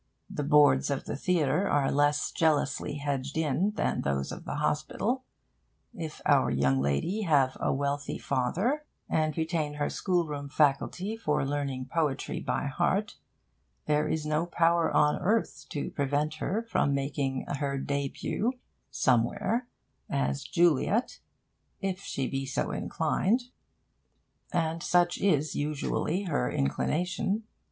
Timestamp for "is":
14.07-14.25, 25.19-25.55